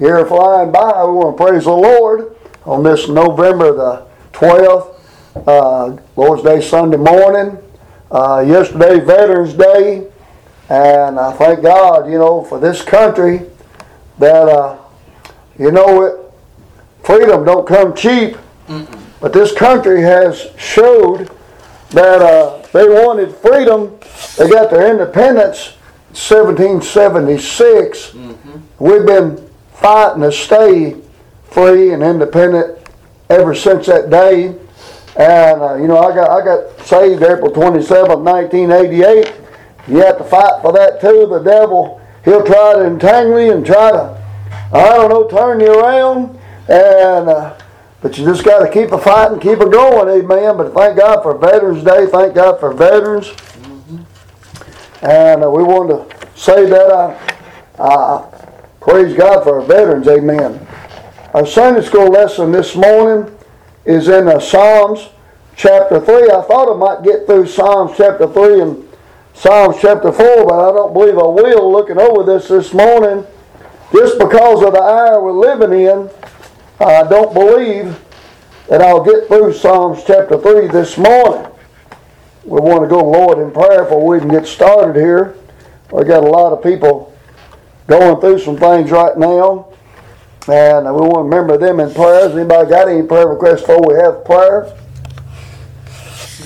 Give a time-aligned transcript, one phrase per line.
[0.00, 4.98] here flying by, we want to praise the Lord on this November the 12th,
[5.46, 7.58] uh, Lord's Day Sunday morning.
[8.10, 10.08] Uh, yesterday, Veterans Day,
[10.70, 13.42] and I thank God, you know, for this country
[14.18, 14.78] that, uh,
[15.58, 16.18] you know, it,
[17.04, 18.38] freedom don't come cheap,
[19.20, 21.30] but this country has showed
[21.90, 23.98] that uh, they wanted freedom.
[24.38, 25.76] They got their independence
[26.08, 28.14] in 1776.
[28.78, 29.49] We've been
[29.80, 30.96] fighting to stay
[31.50, 32.78] free and independent
[33.28, 34.48] ever since that day.
[35.16, 39.34] And uh, you know, I got I got saved April 27, 1988.
[39.88, 41.26] You have to fight for that too.
[41.26, 44.22] The devil, he'll try to entangle you and try to,
[44.72, 46.38] I don't know, turn you around.
[46.68, 47.58] And uh,
[48.00, 50.56] but you just got to keep a fighting, keep it going, amen.
[50.56, 52.06] But thank God for Veterans Day.
[52.06, 53.34] Thank God for veterans.
[55.02, 57.18] And uh, we want to say that I,
[57.78, 58.39] I
[58.80, 60.66] praise God for our veterans, amen.
[61.34, 63.36] Our Sunday school lesson this morning
[63.84, 65.10] is in uh, Psalms
[65.54, 66.30] chapter 3.
[66.30, 68.88] I thought I might get through Psalms chapter 3 and
[69.34, 73.26] Psalms chapter 4, but I don't believe I will looking over this this morning.
[73.92, 76.10] Just because of the hour we're living in,
[76.80, 77.98] I don't believe
[78.68, 81.50] that I'll get through Psalms chapter 3 this morning.
[82.44, 85.36] We want to go Lord in prayer before we can get started here.
[85.92, 87.09] We got a lot of people
[87.90, 89.66] going through some things right now.
[90.48, 92.32] And we want to remember them in prayers.
[92.34, 94.74] Anybody got any prayer requests before we have prayer?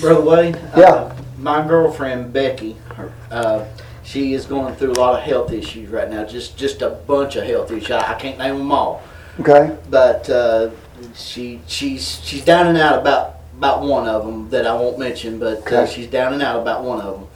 [0.01, 0.59] Brother Wade?
[0.75, 0.83] Yeah.
[0.89, 3.65] Uh, my girlfriend Becky, her, uh,
[4.03, 6.25] she is going through a lot of health issues right now.
[6.25, 7.91] Just just a bunch of health issues.
[7.91, 9.01] I, I can't name them all,
[9.39, 9.75] Okay.
[9.89, 10.71] but uh,
[11.15, 15.39] she she's she's down and out about about one of them that I won't mention.
[15.39, 15.91] But uh, Okay.
[15.93, 17.27] she's down and out about one of them.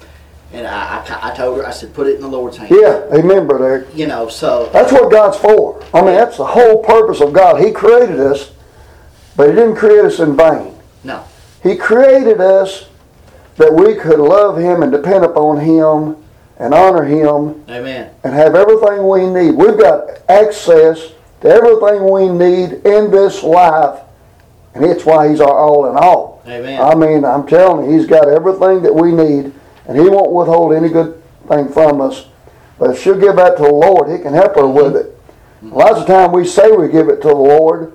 [0.52, 2.72] And I, I, I told her I said put it in the Lord's hands.
[2.72, 5.84] Yeah, amen, Brother You know so That's what God's for.
[5.94, 7.64] I mean, that's the whole purpose of God.
[7.64, 8.52] He created us,
[9.38, 10.74] but He didn't create us in vain.
[11.04, 11.24] no
[11.62, 12.88] He created us
[13.58, 16.16] that we could love Him and depend upon Him
[16.58, 18.12] and honor Him Amen.
[18.24, 19.52] and have everything we need.
[19.52, 21.12] We've got access
[21.42, 24.00] to everything we need in this life,
[24.74, 26.42] and it's why He's our all in all.
[26.48, 26.82] Amen.
[26.82, 29.54] I mean, I'm telling you, He's got everything that we need,
[29.90, 32.28] and He won't withhold any good thing from us.
[32.78, 35.20] But if she'll give that to the Lord, He can help her with it.
[35.62, 37.92] Lots of time we say we give it to the Lord,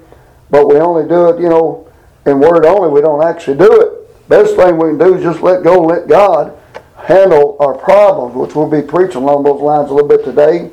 [0.50, 1.88] but we only do it, you know,
[2.26, 2.90] in word only.
[2.90, 4.28] We don't actually do it.
[4.28, 6.58] Best thing we can do is just let go, let God
[6.96, 10.70] handle our problems, which we'll be preaching along those lines a little bit today.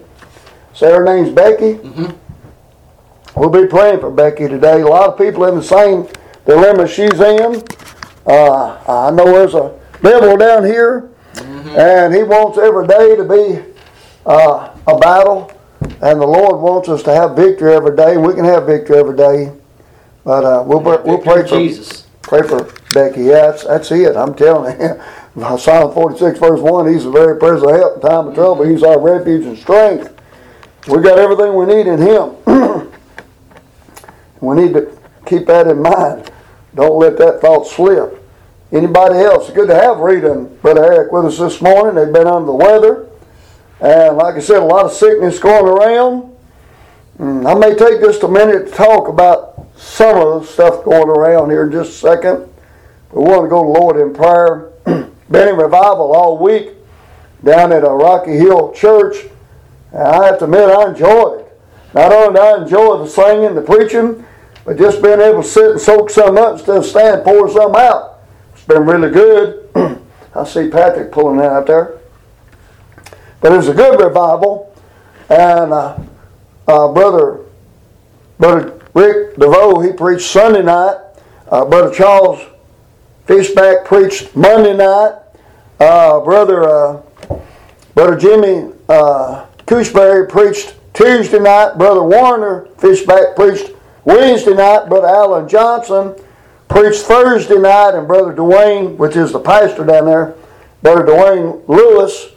[0.74, 1.74] Say her name's Becky.
[3.36, 4.82] We'll be praying for Becky today.
[4.82, 6.08] A lot of people in the same
[6.46, 7.64] dilemma she's in.
[8.26, 13.74] Uh, I know there's a devil down here, and he wants every day to be
[14.26, 18.18] uh, a battle, and the Lord wants us to have victory every day.
[18.18, 19.52] We can have victory every day,
[20.24, 22.06] but uh, we'll we'll pray for Jesus.
[22.22, 23.24] pray for Becky.
[23.24, 24.16] Yeah, that's, that's it.
[24.16, 25.02] I'm telling you.
[25.58, 28.66] Psalm 46, verse 1, He's the very present help in time of trouble.
[28.66, 30.14] He's our refuge and strength.
[30.88, 32.36] We got everything we need in Him.
[34.42, 36.30] we need to keep that in mind.
[36.76, 38.21] Don't let that thought slip.
[38.72, 39.50] Anybody else?
[39.52, 41.96] Good to have Rita and Brother Eric with us this morning.
[41.96, 43.10] They've been under the weather.
[43.82, 46.34] And like I said, a lot of sickness going around.
[47.20, 51.10] Mm, I may take just a minute to talk about some of the stuff going
[51.10, 52.50] around here in just a second.
[53.12, 54.72] We want to go to Lord in prayer.
[55.30, 56.70] Been in revival all week
[57.44, 59.18] down at a Rocky Hill church.
[59.92, 61.62] And I have to admit, I enjoyed it.
[61.94, 64.26] Not only did I enjoy the singing, the preaching,
[64.64, 67.76] but just being able to sit and soak some up instead of stand pour some
[67.76, 68.11] out.
[68.62, 69.70] It's been really good.
[70.36, 71.98] I see Patrick pulling that out there.
[73.40, 74.78] But it was a good revival.
[75.30, 75.98] And uh,
[76.68, 77.40] uh, brother,
[78.38, 80.96] brother Rick DeVoe, he preached Sunday night.
[81.50, 82.40] Uh, brother Charles
[83.26, 85.18] Fishback preached Monday night.
[85.80, 87.02] Uh, brother, uh,
[87.96, 91.80] brother Jimmy uh, Cushberry preached Tuesday night.
[91.80, 93.72] Brother Warner Fishback preached
[94.06, 94.88] Wednesday night.
[94.88, 96.14] Brother Alan Johnson
[96.72, 100.36] preached Thursday night, and brother Dwayne, which is the pastor down there,
[100.82, 102.30] brother Dwayne Lewis,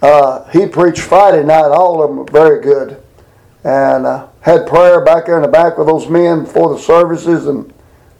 [0.00, 1.66] uh, he preached Friday night.
[1.66, 3.02] All of them were very good,
[3.62, 7.46] and uh, had prayer back there in the back with those men before the services,
[7.46, 7.70] and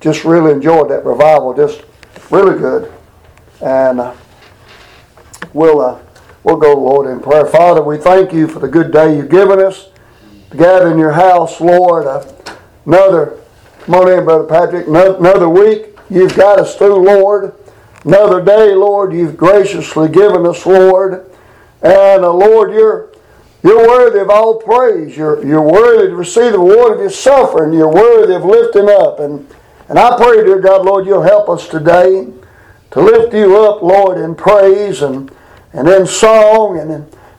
[0.00, 1.54] just really enjoyed that revival.
[1.54, 1.84] Just
[2.30, 2.92] really good,
[3.62, 4.14] and uh,
[5.54, 6.02] we'll uh,
[6.44, 7.46] we'll go, Lord, in prayer.
[7.46, 9.88] Father, we thank you for the good day you've given us
[10.50, 12.06] to gather in your house, Lord.
[12.84, 13.39] Another,
[13.94, 14.86] in, Brother Patrick.
[14.88, 17.54] ano- Another week you've got us through, Lord.
[18.04, 21.30] Another day, Lord, you've graciously given us, Lord.
[21.82, 23.10] And uh, Lord, you're
[23.62, 25.16] You're worthy of all praise.
[25.16, 27.72] You're, you're worthy to receive the reward of your suffering.
[27.74, 29.20] You're worthy of lifting up.
[29.20, 29.46] And,
[29.88, 32.28] and I pray, dear God, Lord, you'll help us today
[32.92, 35.30] to lift you up, Lord, in praise and,
[35.74, 36.90] and in song and,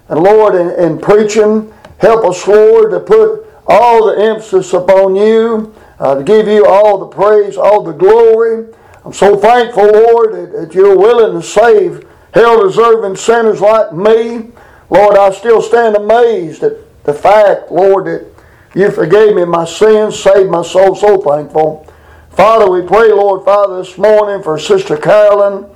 [0.10, 1.74] and Lord, in, in preaching.
[2.00, 6.98] Help us, Lord, to put all the emphasis upon you, uh, to give you all
[6.98, 8.68] the praise, all the glory.
[9.06, 14.52] I'm so thankful, Lord, that, that you're willing to save hell deserving sinners like me.
[14.90, 18.26] Lord, I still stand amazed at the fact, Lord, that
[18.74, 20.96] you forgave me my sins, saved my soul.
[20.96, 21.88] So thankful.
[22.32, 25.70] Father, we pray, Lord, Father, this morning for Sister Carolyn.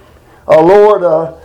[0.48, 1.36] Uh, Lord, uh,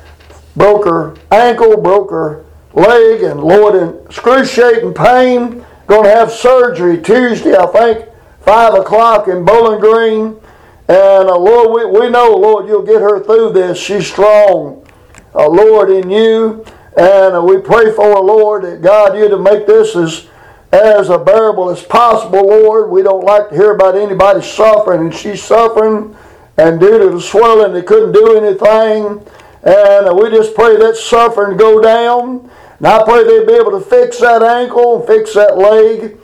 [0.57, 5.65] broke her ankle, broke her leg, and Lord, in excruciating pain.
[5.87, 8.10] Going to have surgery Tuesday, I think,
[8.43, 10.41] 5 o'clock in Bowling Green.
[10.89, 13.79] And uh, Lord, we, we know, Lord, you'll get her through this.
[13.79, 14.87] She's strong,
[15.35, 16.65] uh, Lord, in you.
[16.97, 20.27] And uh, we pray for her, Lord, that God, you to make this as,
[20.73, 22.91] as bearable as possible, Lord.
[22.91, 26.17] We don't like to hear about anybody suffering, and she's suffering.
[26.57, 29.25] And due to the swelling, they couldn't do anything.
[29.63, 32.51] And uh, we just pray that suffering go down.
[32.79, 36.20] And I pray they'd be able to fix that ankle fix that leg.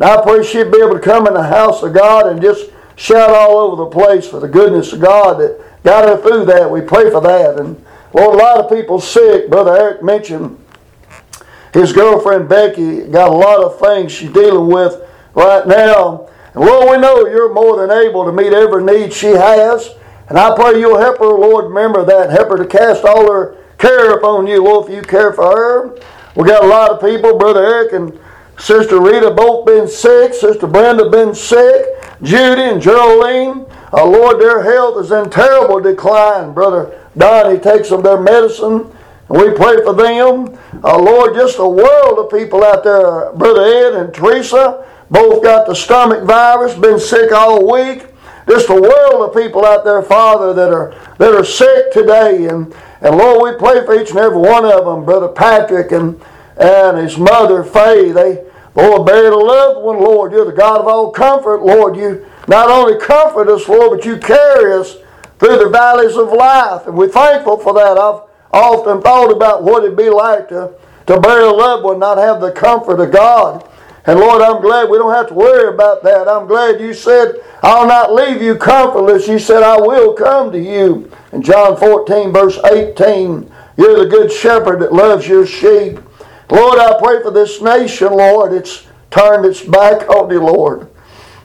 [0.00, 3.30] I pray she'd be able to come in the house of God and just shout
[3.30, 6.70] all over the place for the goodness of God that got her through that.
[6.70, 7.58] We pray for that.
[7.58, 9.50] And Lord, a lot of people sick.
[9.50, 10.58] Brother Eric mentioned
[11.72, 15.00] his girlfriend Becky got a lot of things she's dealing with
[15.34, 16.28] right now.
[16.54, 19.94] And Lord, we know you're more than able to meet every need she has.
[20.28, 22.30] And I pray you'll help her, Lord, remember that.
[22.30, 25.98] Help her to cast all her care upon you, Lord, if you care for her.
[26.36, 28.18] We got a lot of people, Brother Eric and
[28.60, 30.34] Sister Rita both been sick.
[30.34, 31.86] Sister Brenda been sick.
[32.22, 33.64] Judy and Geraldine.
[33.92, 36.52] Uh, Lord, their health is in terrible decline.
[36.52, 38.94] Brother Donnie takes them their medicine.
[39.30, 40.58] And we pray for them.
[40.84, 43.32] Uh, Lord, just a world of people out there.
[43.32, 48.06] Brother Ed and Teresa both got the stomach virus, been sick all week.
[48.46, 52.46] Just a world of people out there, Father, that are that are sick today.
[52.46, 56.20] And and Lord, we pray for each and every one of them, Brother Patrick and,
[56.56, 58.12] and his mother, Faye.
[58.12, 58.44] They,
[58.74, 60.32] Lord, buried a loved one, Lord.
[60.32, 61.96] You're the God of all comfort, Lord.
[61.96, 64.96] You not only comfort us, Lord, but you carry us
[65.38, 66.86] through the valleys of life.
[66.86, 67.98] And we're thankful for that.
[67.98, 68.22] I've
[68.52, 70.72] often thought about what it'd be like to,
[71.06, 73.66] to bury a loved one, not have the comfort of God.
[74.06, 76.26] And Lord, I'm glad we don't have to worry about that.
[76.26, 79.28] I'm glad you said, I'll not leave you comfortless.
[79.28, 81.10] You said, I will come to you.
[81.32, 85.98] In John 14, verse 18, you're the good shepherd that loves your sheep.
[86.50, 88.52] Lord, I pray for this nation, Lord.
[88.52, 90.88] It's turned its back on you, Lord.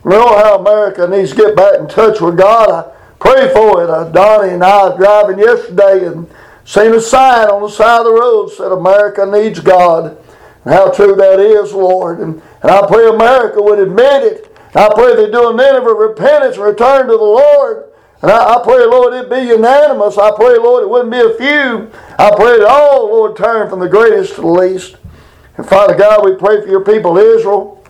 [0.03, 2.69] You know how America needs to get back in touch with God.
[2.69, 3.89] I pray for it.
[3.89, 6.27] Uh, Donnie and I was driving yesterday and
[6.63, 10.17] seen a sign on the side of the road said America needs God.
[10.63, 12.19] And how true that is, Lord.
[12.19, 14.57] And, and I pray America would admit it.
[14.75, 17.85] I pray they do a minute of repentance and return to the Lord.
[18.21, 20.17] And I, I, pray, Lord, it be unanimous.
[20.17, 21.91] I pray, Lord, it wouldn't be a few.
[22.17, 24.95] I pray that all, Lord, turn from the greatest to the least.
[25.57, 27.83] And Father God, we pray for your people, Israel.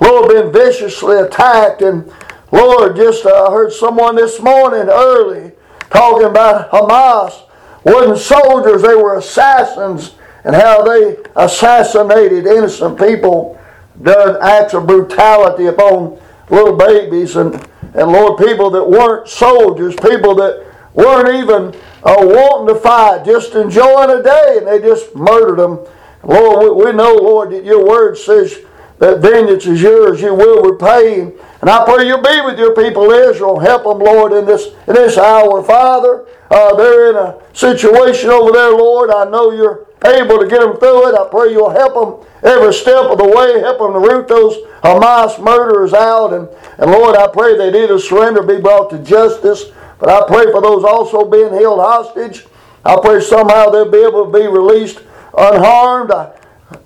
[0.00, 1.82] Lord, been viciously attacked.
[1.82, 2.12] And
[2.50, 5.52] Lord, just uh, heard someone this morning early
[5.90, 7.42] talking about Hamas.
[7.84, 10.14] Wasn't soldiers, they were assassins,
[10.44, 13.60] and how they assassinated innocent people,
[14.00, 17.54] done acts of brutality upon little babies and
[17.94, 23.54] and Lord, people that weren't soldiers, people that weren't even uh, wanting to fight, just
[23.54, 25.78] enjoying a day, and they just murdered them.
[26.22, 28.58] Lord, we, we know, Lord, that your word says
[28.98, 31.22] that vengeance is yours, you will repay.
[31.22, 33.58] And I pray you'll be with your people, Israel.
[33.58, 35.62] Help them, Lord, in this, in this hour.
[35.62, 39.10] Father, uh, they're in a situation over there, Lord.
[39.10, 41.14] I know you're able to get them through it.
[41.14, 44.56] I pray you'll help them every step of the way, help them to root those
[44.82, 46.32] Hamas murderers out.
[46.32, 49.66] And, and Lord, I pray they either surrender be brought to justice.
[49.98, 52.46] But I pray for those also being held hostage.
[52.84, 55.00] I pray somehow they'll be able to be released
[55.38, 56.10] unharmed.
[56.10, 56.32] I,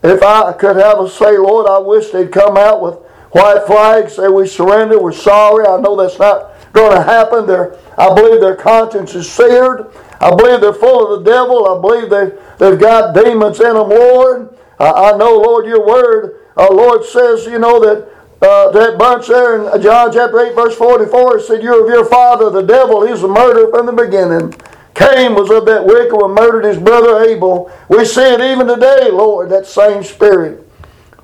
[0.02, 2.96] if I could have a say, Lord, I wish they'd come out with
[3.30, 5.66] white flags, say we surrender, we're sorry.
[5.66, 7.46] I know that's not going to happen.
[7.46, 9.90] They're, I believe their conscience is seared.
[10.20, 11.66] I believe they're full of the devil.
[11.66, 14.56] I believe they've, they've got demons in them, Lord.
[14.78, 19.28] I, I know, Lord, your word, uh, Lord says, you know, that uh, that bunch
[19.28, 23.06] there in John chapter 8, verse 44, said, You're of your father, the devil.
[23.06, 24.54] He's a murderer from the beginning.
[24.94, 27.70] Cain was of that wicked one, murdered his brother Abel.
[27.88, 30.66] We see it even today, Lord, that same spirit.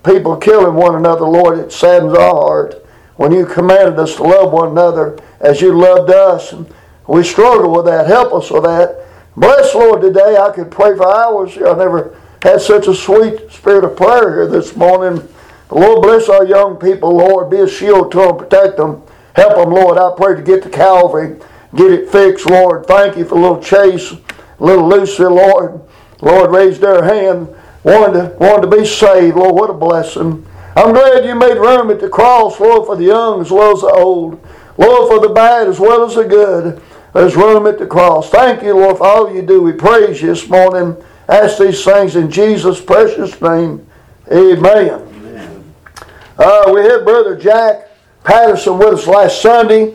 [0.04, 2.84] People killing one another, Lord, it saddens our heart.
[3.16, 6.66] When you commanded us to love one another as you loved us, and
[7.06, 8.06] we struggle with that.
[8.06, 9.06] Help us with that.
[9.36, 10.36] Bless, Lord, today.
[10.36, 11.56] I could pray for hours.
[11.56, 15.28] I never had such a sweet spirit of prayer here this morning.
[15.70, 17.50] Lord, bless our young people, Lord.
[17.50, 19.02] Be a shield to them, protect them,
[19.34, 19.96] help them, Lord.
[19.96, 21.38] I pray to get to Calvary,
[21.74, 22.84] get it fixed, Lord.
[22.86, 24.12] Thank you for little Chase,
[24.58, 25.80] little Lucy, Lord.
[26.20, 27.48] Lord, raise their hand,
[27.84, 29.36] wanted to, wanted to be saved.
[29.36, 30.46] Lord, what a blessing.
[30.76, 33.80] I'm glad you made room at the cross, Lord, for the young as well as
[33.80, 34.44] the old.
[34.76, 36.82] Lord, for the bad as well as the good.
[37.12, 38.30] There's room at the cross.
[38.30, 39.60] Thank you, Lord, for all you do.
[39.62, 40.96] We praise you this morning.
[41.28, 43.86] Ask these things in Jesus' precious name.
[44.30, 44.90] Amen.
[44.94, 45.74] Amen.
[46.38, 47.90] Uh, we had Brother Jack
[48.24, 49.94] Patterson with us last Sunday.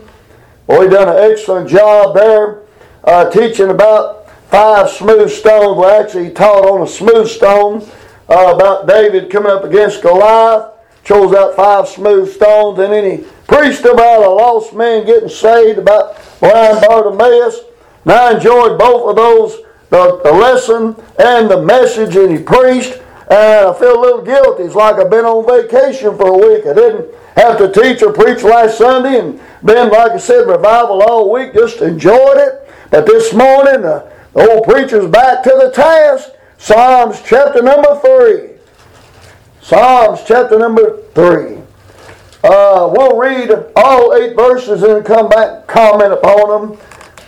[0.68, 2.62] Well, he done an excellent job there
[3.04, 5.78] uh, teaching about five smooth stones.
[5.78, 7.90] Well, actually, he taught on a smooth stone
[8.30, 10.74] uh, about David coming up against Goliath.
[11.04, 15.80] Chose out five smooth stones, and then he preached about a lost man getting saved,
[15.80, 17.60] about blind Bartimaeus.
[18.04, 19.58] And I enjoyed both of those,
[19.90, 23.02] the, the lesson and the message that he preached.
[23.30, 24.64] And I feel a little guilty.
[24.64, 26.66] It's like I've been on vacation for a week.
[26.66, 31.04] I didn't have to teach or preach last Sunday and been, like I said, revival
[31.04, 31.54] all week.
[31.54, 32.70] Just enjoyed it.
[32.90, 36.30] But this morning, uh, the old preacher's back to the task.
[36.58, 38.58] Psalms chapter number 3.
[39.62, 41.57] Psalms chapter number 3.
[42.44, 46.80] Uh, we'll read all eight verses and come back comment upon them.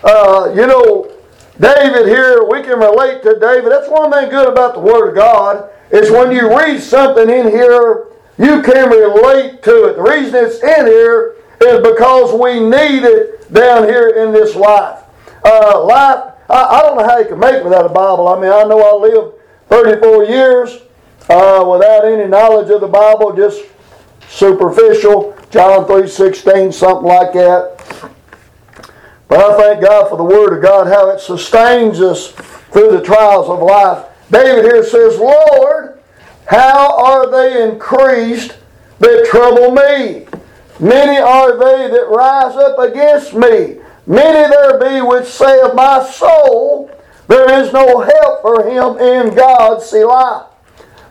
[0.04, 1.12] Uh, you know,
[1.60, 3.72] David here, we can relate to David.
[3.72, 7.50] That's one thing good about the Word of God, is when you read something in
[7.50, 9.96] here, you can relate to it.
[9.98, 15.00] The reason it's in here is because we need it down here in this life.
[15.44, 18.28] Uh, life, I, I, don't know how you can make it without a Bible.
[18.28, 19.36] I mean, I know I lived
[19.68, 20.82] 34 years
[21.30, 23.66] uh, without any knowledge of the Bible, just
[24.30, 27.76] superficial, John 3.16, something like that.
[29.28, 32.32] But I thank God for the Word of God, how it sustains us
[32.72, 34.06] through the trials of life.
[34.32, 36.00] David here says, Lord,
[36.46, 38.58] how are they increased
[39.00, 40.28] that trouble me?
[40.80, 43.80] Many are they that rise up against me.
[44.08, 46.90] Many there be which say of my soul,
[47.28, 50.48] there is no help for him in God, Selah.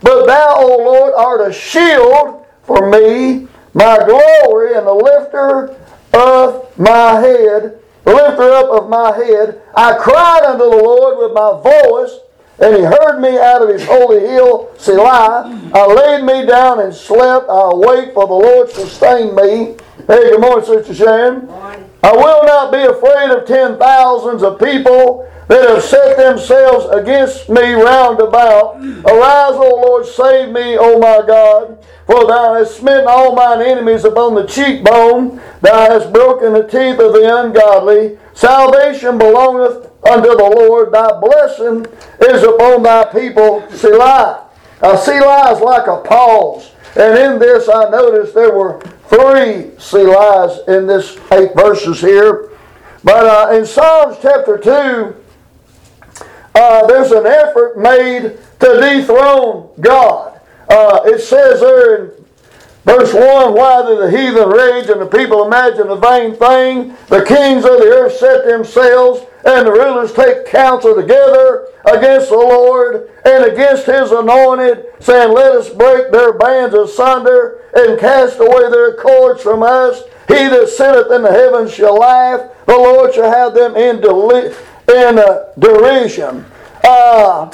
[0.01, 2.38] But thou, O Lord, art a shield
[2.69, 5.75] for me, my glory, and the lifter
[6.13, 9.59] of my head, the lifter up of my head.
[9.75, 12.19] I cried unto the Lord with my voice,
[12.59, 15.71] and he heard me out of his holy hill, Selah.
[15.73, 17.49] I laid me down and slept.
[17.49, 19.75] I awake, for the Lord sustained me.
[20.05, 21.49] Hey, good morning, Sister Sharon.
[22.03, 27.49] I will not be afraid of ten thousands of people that have set themselves against
[27.49, 28.75] me round about.
[28.77, 31.83] Arise, O Lord, save me, O my God.
[32.09, 35.39] For thou hast smitten all mine enemies upon the cheekbone.
[35.61, 38.17] Thou hast broken the teeth of the ungodly.
[38.33, 40.91] Salvation belongeth unto the Lord.
[40.91, 41.85] Thy blessing
[42.19, 43.63] is upon thy people.
[43.69, 44.49] Selah.
[44.81, 46.71] Now, Selah is like a pause.
[46.95, 52.49] And in this, I noticed there were three Selahs in this eight verses here.
[53.03, 55.15] But uh, in Psalms chapter 2,
[56.55, 60.38] uh, there's an effort made to dethrone God.
[60.69, 62.11] Uh, it says there in
[62.85, 66.95] verse 1 Why do the heathen rage and the people imagine a vain thing?
[67.07, 72.37] The kings of the earth set themselves, and the rulers take counsel together against the
[72.37, 78.69] Lord and against his anointed, saying, Let us break their bands asunder and cast away
[78.69, 80.03] their cords from us.
[80.27, 82.51] He that sitteth in the heavens shall laugh.
[82.67, 84.53] The Lord shall have them in, deli-
[84.87, 86.45] in uh, derision.
[86.83, 87.51] Uh,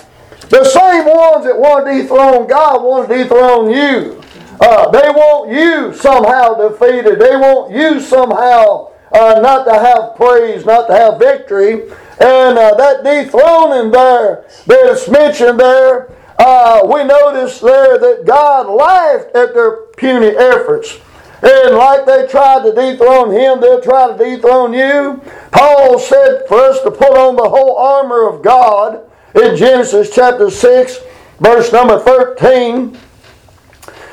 [0.50, 4.22] the same ones that want to dethrone God want to dethrone you.
[4.60, 7.20] Uh, they want you somehow defeated.
[7.20, 11.84] They want you somehow uh, not to have praise, not to have victory.
[12.20, 19.36] And uh, that dethroning there that's mentioned there, uh, we notice there that God laughed
[19.36, 21.00] at their puny efforts.
[21.42, 25.22] And like they tried to dethrone him, they'll try to dethrone you.
[25.52, 30.50] Paul said for us to put on the whole armor of God in Genesis chapter
[30.50, 31.00] 6,
[31.40, 32.98] verse number 13.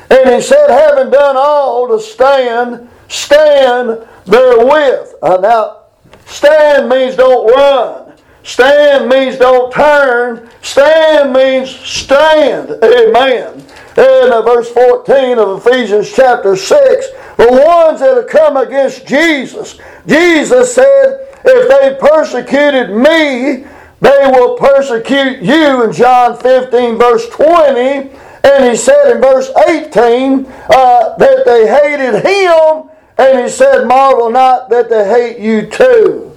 [0.09, 5.15] And he said, having done all to stand, stand therewith.
[5.21, 5.83] Uh, now,
[6.25, 8.13] stand means don't run.
[8.43, 10.49] Stand means don't turn.
[10.61, 12.71] Stand means stand.
[12.83, 13.65] Amen.
[13.95, 19.79] In uh, verse 14 of Ephesians chapter 6, the ones that have come against Jesus,
[20.05, 23.65] Jesus said, if they persecuted me,
[24.03, 28.11] they will persecute you in John 15, verse 20.
[28.43, 32.89] And he said in verse 18 uh, that they hated him.
[33.17, 36.35] And he said, Marvel not that they hate you too.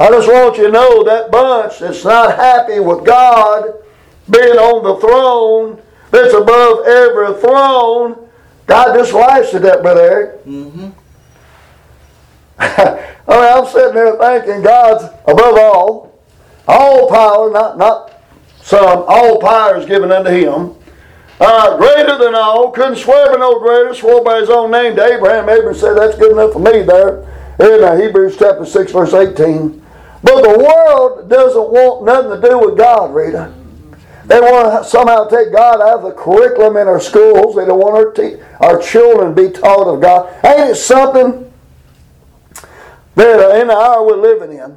[0.00, 3.72] I just want you to know that bunch that's not happy with God,
[4.28, 8.28] being on the throne that's above every throne.
[8.66, 10.44] God just laughs at that, Brother Eric.
[10.44, 10.88] Mm-hmm.
[12.58, 12.98] I
[13.28, 16.05] mean, I'm sitting there thinking God's above all,
[16.66, 18.12] all power, not not
[18.62, 20.74] some, all power is given unto Him.
[21.38, 25.04] Uh, greater than all, couldn't swear by no greater, swore by his own name to
[25.04, 25.48] Abraham.
[25.48, 27.20] Abraham said, That's good enough for me there
[27.60, 29.82] in uh, Hebrews chapter 6, verse 18.
[30.22, 33.52] But the world doesn't want nothing to do with God, Rita.
[34.26, 37.54] They want to somehow take God out of the curriculum in our schools.
[37.54, 40.32] They don't want our, te- our children to be taught of God.
[40.44, 41.52] Ain't it something
[43.14, 44.76] that uh, in the hour we're living in,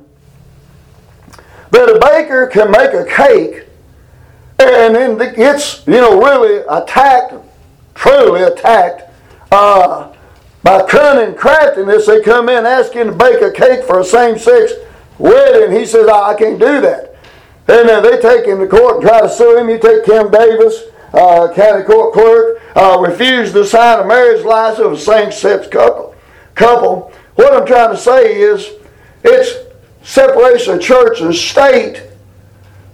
[1.71, 3.69] that a baker can make a cake
[4.59, 7.33] and then it's, you know, really attacked,
[7.95, 9.03] truly attacked
[9.51, 10.13] uh,
[10.63, 12.07] by cunning craftiness.
[12.07, 14.73] They come in asking to bake a cake for a same-sex
[15.17, 15.77] wedding.
[15.77, 17.15] He says, I can't do that.
[17.69, 19.69] And then they take him to court and try to sue him.
[19.69, 20.83] You take Kim Davis,
[21.13, 26.15] uh, county court clerk, uh, refused to sign a marriage license of a same-sex couple.
[26.55, 27.13] Couple.
[27.35, 28.69] What I'm trying to say is,
[29.23, 29.68] it's
[30.10, 32.01] separation of church and state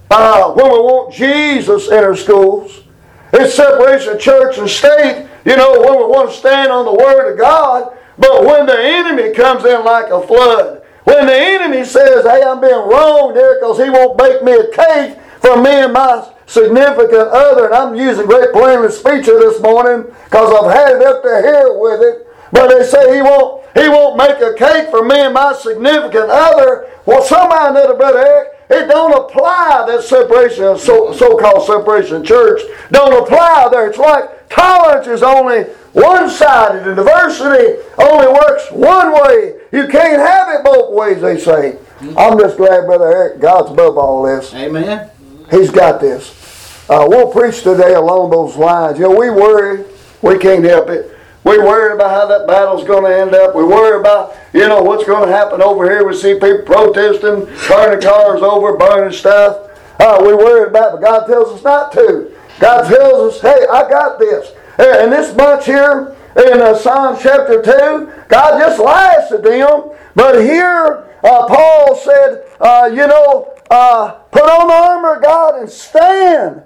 [0.09, 2.83] when we want Jesus in our schools.
[3.31, 6.93] It's separation of church and state, you know, when we want to stand on the
[6.93, 7.97] Word of God.
[8.17, 12.59] But when the enemy comes in like a flood, when the enemy says, hey, I'm
[12.59, 17.29] being wronged here because he won't bake me a cake for me and my significant
[17.29, 21.23] other, and I'm using great plainness speech here this morning because I've had it up
[21.23, 22.27] to here with it.
[22.51, 26.29] But they say he won't, he won't make a cake for me and my significant
[26.29, 26.89] other.
[27.05, 32.61] Well, somehow or another, Brother Eric, it don't apply that separation, so, so-called separation church.
[32.91, 33.89] Don't apply there.
[33.89, 35.63] It's like tolerance is only
[35.93, 39.59] one-sided and diversity only works one way.
[39.71, 41.77] You can't have it both ways, they say.
[42.17, 44.53] I'm just glad, Brother Eric, God's above all this.
[44.53, 45.09] Amen.
[45.51, 46.89] He's got this.
[46.89, 48.97] Uh, we'll preach today along those lines.
[48.99, 49.85] You know, we worry.
[50.21, 51.14] We can't help it.
[51.45, 53.55] We worry about how that battle's going to end up.
[53.55, 56.05] We worry about, you know, what's going to happen over here.
[56.05, 59.69] We see people protesting, turning cars over, burning stuff.
[59.99, 62.35] Uh, we worry about, but God tells us not to.
[62.59, 64.53] God tells us, hey, I got this.
[64.79, 69.91] And this bunch here in uh, Psalm chapter 2, God just lies to them.
[70.15, 75.59] But here, uh, Paul said, uh, you know, uh, put on the armor of God
[75.59, 76.63] and stand.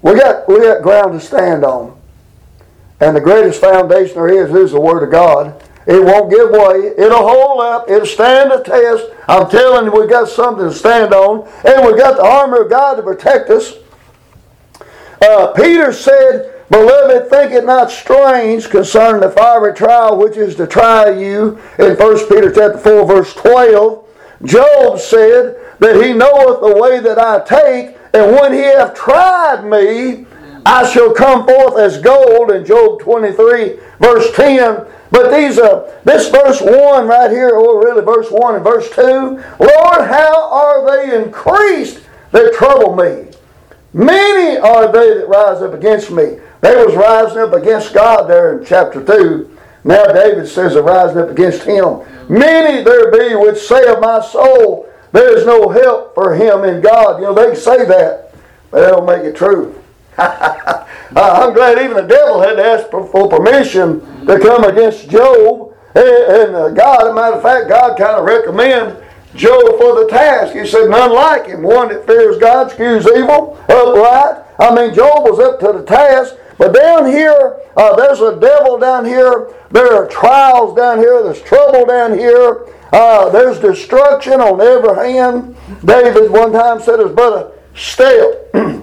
[0.00, 2.00] We got, we got ground to stand on.
[3.00, 5.62] And the greatest foundation there is is the Word of God.
[5.86, 6.92] It won't give way.
[6.98, 7.88] It'll hold up.
[7.88, 9.06] It'll stand the test.
[9.28, 11.48] I'm telling you, we've got something to stand on.
[11.64, 13.74] And we've got the armor of God to protect us.
[15.22, 20.66] Uh, Peter said, Beloved, think it not strange concerning the fiery trial which is to
[20.66, 24.04] try you in 1 Peter chapter 4, verse 12.
[24.44, 29.64] Job said that he knoweth the way that I take, and when he hath tried
[29.64, 30.25] me,
[30.66, 34.84] I shall come forth as gold in Job 23, verse 10.
[35.12, 39.00] But these uh, this verse 1 right here, or really verse 1 and verse 2,
[39.04, 42.00] Lord, how are they increased
[42.32, 43.30] that trouble me?
[43.92, 46.40] Many are they that rise up against me.
[46.62, 49.56] They was rising up against God there in chapter 2.
[49.84, 52.00] Now David says they're rising up against him.
[52.28, 56.80] Many there be which say of my soul, there is no help for him in
[56.80, 57.20] God.
[57.20, 58.34] You know, they say that,
[58.72, 59.80] but they don't make it true.
[60.18, 65.74] I'm glad even the devil had to ask for permission to come against Job.
[65.94, 69.00] And uh, God, as a matter of fact, God kind of recommends
[69.34, 70.54] Job for the task.
[70.54, 71.62] He said, none like him.
[71.62, 74.44] One that fears God, skews evil, upright.
[74.58, 76.34] I mean, Job was up to the task.
[76.58, 79.54] But down here, uh, there's a devil down here.
[79.70, 81.22] There are trials down here.
[81.22, 82.66] There's trouble down here.
[82.92, 85.54] Uh, there's destruction on every hand.
[85.84, 88.82] David one time said "It's but a step."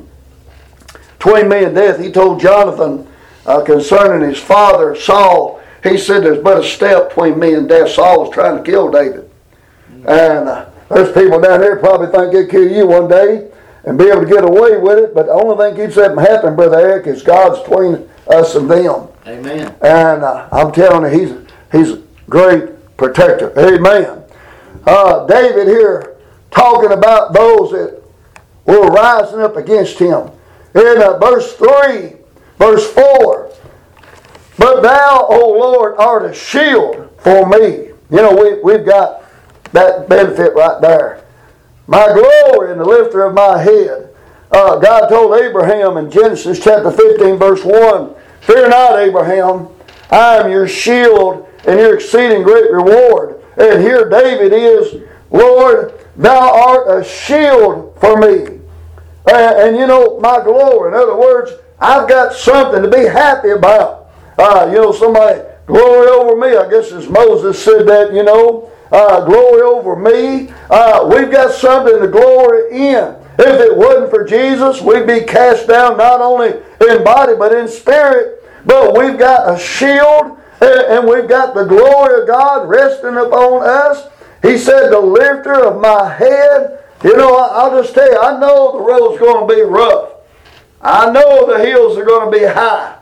[1.23, 3.07] Between me and death, he told Jonathan
[3.45, 7.91] uh, concerning his father, Saul, he said, There's but a step between me and death.
[7.91, 9.29] Saul was trying to kill David.
[10.05, 13.49] And uh, there's people down here probably think they'll kill you one day
[13.85, 16.17] and be able to get away with it, but the only thing keeps that from
[16.17, 19.07] happening, Brother Eric, is God's between us and them.
[19.25, 19.73] Amen.
[19.81, 23.57] And uh, I'm telling you, he's, he's a great protector.
[23.57, 24.23] Amen.
[24.85, 26.17] Uh, David here
[26.51, 28.03] talking about those that
[28.65, 30.29] were rising up against him.
[30.75, 32.13] In uh, verse 3,
[32.57, 33.51] verse 4,
[34.57, 37.89] But thou, O Lord, art a shield for me.
[38.09, 39.23] You know, we, we've got
[39.71, 41.23] that benefit right there.
[41.87, 44.09] My glory and the lifter of my head.
[44.51, 49.67] Uh, God told Abraham in Genesis chapter 15, verse 1, Fear not, Abraham,
[50.11, 53.43] I am your shield and your exceeding great reward.
[53.57, 58.52] And here David is, Lord, thou art a shield for me.
[59.27, 60.89] And, and, you know, my glory.
[60.91, 64.09] In other words, I've got something to be happy about.
[64.37, 66.57] Uh, you know, somebody, glory over me.
[66.57, 70.53] I guess as Moses said that, you know, uh, glory over me.
[70.69, 73.15] Uh, we've got something to glory in.
[73.39, 76.49] If it wasn't for Jesus, we'd be cast down not only
[76.87, 78.43] in body but in spirit.
[78.65, 84.07] But we've got a shield and we've got the glory of God resting upon us.
[84.41, 86.82] He said, The lifter of my head.
[87.03, 90.11] You know, I'll just tell you, I know the road's going to be rough.
[90.81, 92.97] I know the hills are going to be high.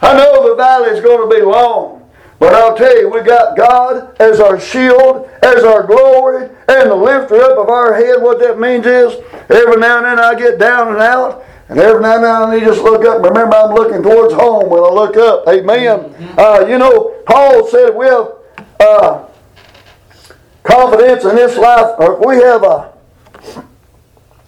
[0.00, 2.10] I know the valley's going to be long.
[2.38, 6.94] But I'll tell you, we got God as our shield, as our glory, and the
[6.94, 8.20] lifter up of our head.
[8.20, 9.14] What that means is,
[9.48, 12.60] every now and then I get down and out, and every now and then I
[12.60, 13.22] just look up.
[13.22, 15.48] Remember, I'm looking towards home when I look up.
[15.48, 15.98] Amen.
[16.00, 16.38] Mm-hmm.
[16.38, 18.28] Uh, you know, Paul said we have
[18.80, 19.26] uh,
[20.62, 22.92] confidence in this life, or we have a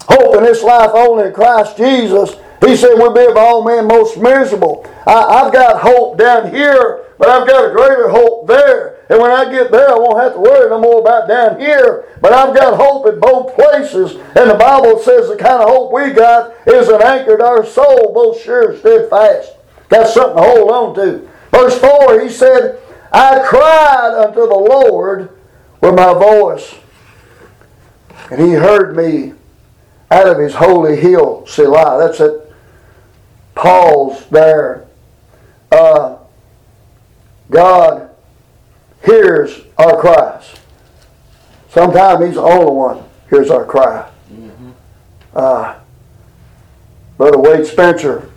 [0.09, 2.35] hope in this life only in Christ Jesus.
[2.64, 4.85] He said we'll be of all men most miserable.
[5.07, 8.97] I, I've got hope down here, but I've got a greater hope there.
[9.09, 12.05] And when I get there, I won't have to worry no more about down here.
[12.21, 14.12] But I've got hope in both places.
[14.37, 17.64] And the Bible says the kind of hope we got is an anchor to our
[17.64, 19.53] soul, both sure and steadfast.
[19.88, 21.29] Got something to hold on to.
[21.51, 22.81] Verse 4, he said,
[23.12, 25.31] I cried unto the Lord
[25.81, 26.75] with my voice,
[28.31, 29.33] and he heard me
[30.11, 31.99] out of his holy hill, Selah.
[31.99, 32.53] That's it.
[33.55, 34.87] Pause there.
[35.71, 36.18] Uh,
[37.51, 38.11] God
[39.05, 40.55] hears our cries.
[41.71, 44.09] Sometimes He's the only one hears our cry.
[44.33, 44.71] Mm-hmm.
[45.35, 45.79] Uh,
[47.16, 48.31] Brother Wade Spencer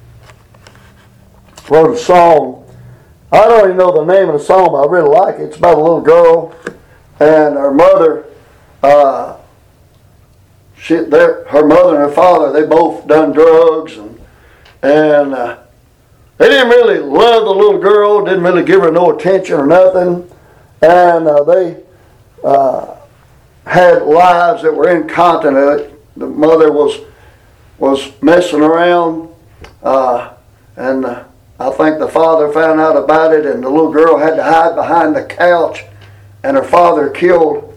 [1.69, 2.57] wrote a song.
[3.31, 5.43] I don't even know the name of the song, but I really like it.
[5.43, 6.53] It's about a little girl
[7.19, 8.25] and her mother.
[8.83, 9.37] Uh,
[10.81, 14.19] she, her mother and her father, they both done drugs and
[14.81, 15.59] and uh,
[16.39, 20.27] they didn't really love the little girl, didn't really give her no attention or nothing,
[20.81, 21.83] and uh, they
[22.43, 22.95] uh,
[23.67, 25.93] had lives that were incontinent.
[26.17, 26.99] The mother was
[27.77, 29.29] was messing around,
[29.83, 30.33] uh,
[30.77, 31.25] and uh,
[31.59, 34.73] I think the father found out about it, and the little girl had to hide
[34.73, 35.83] behind the couch,
[36.43, 37.71] and her father killed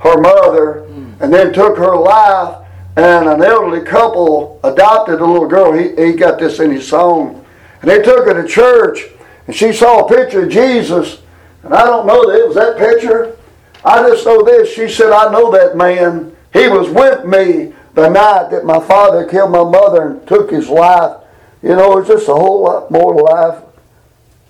[0.00, 0.86] her mother,
[1.20, 2.66] and then took her life.
[2.96, 5.72] And an elderly couple adopted a little girl.
[5.72, 7.44] He, he got this in his song.
[7.80, 9.04] And they took her to church,
[9.46, 11.22] and she saw a picture of Jesus.
[11.62, 13.36] And I don't know that it was that picture.
[13.84, 14.74] I just know this.
[14.74, 16.36] She said, I know that man.
[16.52, 20.68] He was with me the night that my father killed my mother and took his
[20.68, 21.16] life.
[21.62, 23.62] You know, it's just a whole lot more to life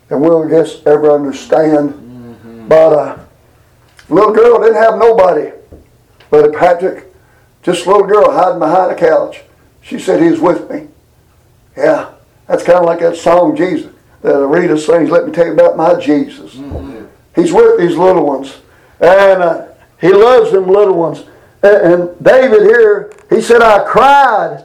[0.08, 1.90] than we'll just ever understand.
[1.90, 2.68] Mm-hmm.
[2.68, 3.18] But uh,
[4.08, 5.52] little girl didn't have nobody.
[6.30, 7.12] Brother Patrick,
[7.62, 9.42] just a little girl hiding behind a couch.
[9.82, 10.88] She said, He's with me.
[11.76, 12.12] Yeah,
[12.46, 15.76] that's kind of like that song, Jesus, that Rita sings, Let Me Tell You About
[15.76, 16.54] My Jesus.
[16.54, 17.06] Mm-hmm.
[17.34, 18.60] He's with these little ones.
[19.00, 19.66] And uh,
[20.00, 21.24] He loves them little ones.
[21.62, 24.64] And, and David here, he said, I cried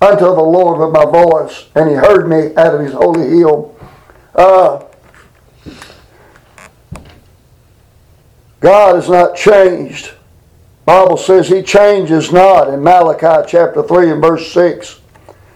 [0.00, 3.76] unto the Lord with my voice, and He heard me out of His holy hill.
[4.34, 4.84] Uh,
[8.60, 10.12] God has not changed.
[10.88, 14.98] Bible says he changes not in Malachi chapter 3 and verse 6.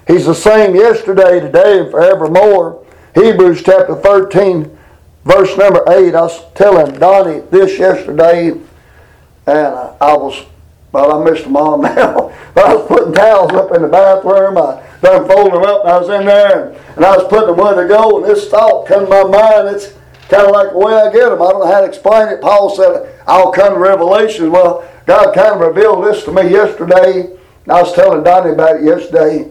[0.06, 2.84] He's the same yesterday, today, and forevermore.
[3.14, 4.78] Hebrews chapter 13,
[5.24, 6.14] verse number 8.
[6.14, 10.44] I was telling Donnie this yesterday, and I was,
[10.92, 14.58] well, I missed them all now, but I was putting towels up in the bathroom.
[14.58, 17.56] I done folded them up, and I was in there, and I was putting them
[17.56, 19.74] where to go, and this thought come to my mind.
[19.74, 19.94] It's
[20.28, 21.40] kind of like the way I get them.
[21.40, 22.42] I don't know how to explain it.
[22.42, 24.52] Paul said, I'll come to Revelation.
[24.52, 27.22] Well, God kind of revealed this to me yesterday.
[27.64, 29.50] and I was telling Donnie about it yesterday.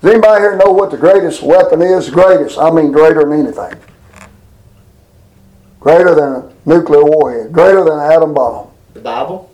[0.00, 2.10] Does anybody here know what the greatest weapon is?
[2.10, 2.58] Greatest.
[2.58, 3.74] I mean greater than anything.
[5.78, 7.52] Greater than a nuclear warhead.
[7.52, 8.68] Greater than an atom bomb.
[8.94, 9.50] The Bible?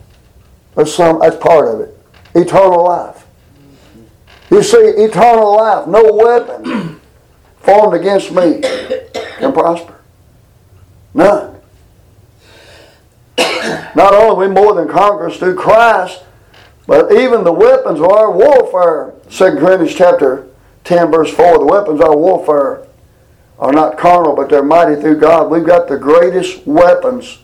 [0.75, 1.99] That's some that's part of it.
[2.35, 3.27] Eternal life.
[4.51, 7.01] You see, eternal life, no weapon
[7.59, 8.61] formed against me
[9.38, 9.95] can prosper.
[11.14, 11.57] None.
[13.99, 16.23] Not only are we more than conquerors through Christ,
[16.87, 20.47] but even the weapons of our warfare, 2 Corinthians chapter
[20.85, 22.87] 10, verse 4, the weapons of our warfare
[23.59, 25.51] are not carnal, but they're mighty through God.
[25.51, 27.41] We've got the greatest weapons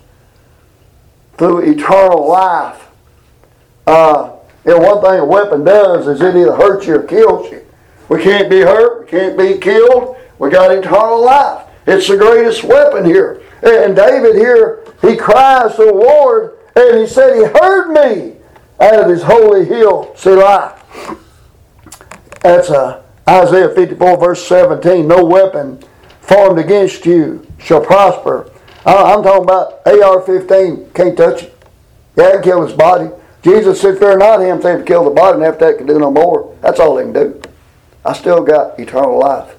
[1.38, 2.86] through eternal life.
[3.84, 7.66] Uh, know, one thing a weapon does is it either hurts you or kills you.
[8.08, 10.16] We can't be hurt, we can't be killed.
[10.38, 11.66] We got eternal life.
[11.88, 13.42] It's the greatest weapon here.
[13.60, 18.36] And David here, he cries to the Lord, and he said, He heard me
[18.80, 20.80] out of his holy hill, Selah.
[22.42, 25.06] That's uh, Isaiah 54, verse 17.
[25.08, 25.82] No weapon
[26.20, 28.50] formed against you shall prosper.
[28.84, 31.56] I- I'm talking about AR 15, can't touch it.
[32.16, 33.10] Yeah, it can kill his body.
[33.42, 35.98] Jesus said, Fear not him, saying to kill the body, and after that can do
[35.98, 36.54] no more.
[36.60, 37.42] That's all he can do.
[38.04, 39.54] I still got eternal life.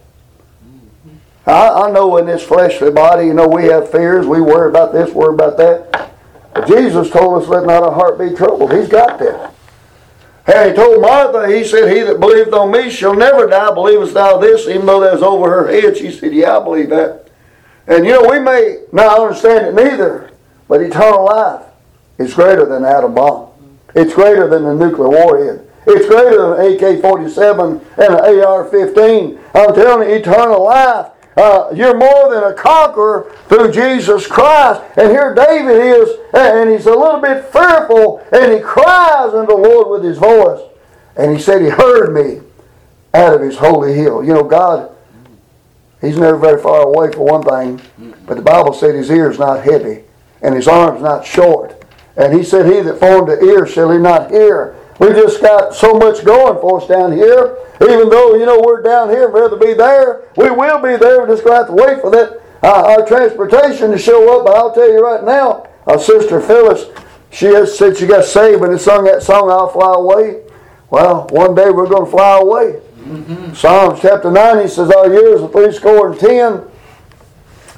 [1.46, 4.94] I, I know in this fleshly body, you know, we have fears, we worry about
[4.94, 6.12] this, worry about that.
[6.54, 8.74] But Jesus told us, let not our heart be troubled.
[8.74, 9.54] He's got that.
[10.48, 13.74] And he told Martha, he said, He that believeth on me shall never die.
[13.74, 14.68] Believest thou this?
[14.68, 17.30] Even though that was over her head, she said, Yeah, I believe that.
[17.88, 20.32] And you know, we may not understand it neither,
[20.68, 21.66] but eternal life
[22.20, 23.52] is greater than an atom bomb.
[23.96, 25.68] It's greater than a nuclear warhead.
[25.88, 29.40] It's greater than an AK 47 and an AR 15.
[29.54, 31.08] I'm telling you, eternal life.
[31.38, 34.82] Uh, you're more than a conqueror through Jesus Christ.
[34.96, 39.58] And here David is, and he's a little bit fearful, and he cries unto the
[39.58, 40.62] Lord with his voice.
[41.18, 42.42] And he said, He heard me
[43.14, 44.24] out of his holy hill.
[44.24, 44.96] You know, God,
[46.06, 47.82] He's never very far away for one thing,
[48.28, 50.04] but the Bible said his ear's not heavy,
[50.42, 51.84] and his arm's not short.
[52.16, 54.76] And he said, He that formed the ear shall he not hear.
[55.00, 57.58] We just got so much going for us down here.
[57.82, 61.20] Even though, you know, we're down here and rather be there, we will be there.
[61.20, 64.46] We're just going to have to wait for that, uh, our transportation to show up.
[64.46, 66.86] But I'll tell you right now, our sister Phyllis,
[67.30, 70.44] she has said she got saved when they sung that song, I'll Fly Away.
[70.90, 72.80] Well, one day we're going to fly away.
[73.54, 76.64] Psalms chapter 90 says, Our years are three score and ten.